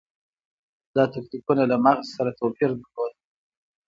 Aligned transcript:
دا 0.95 1.03
تکتیکونه 1.13 1.63
له 1.71 1.77
مغز 1.85 2.05
سره 2.15 2.31
توپیر 2.39 2.71
درلود. 2.79 3.13